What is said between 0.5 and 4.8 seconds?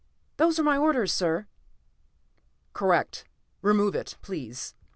were my orders, sir." "Correct. Remove it, please."